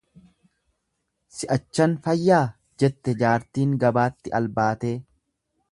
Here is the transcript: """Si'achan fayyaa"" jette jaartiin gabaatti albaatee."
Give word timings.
"""Si'achan 1.39 1.93
fayyaa"" 2.07 2.41
jette 2.85 3.17
jaartiin 3.21 3.79
gabaatti 3.85 4.35
albaatee." 4.41 4.97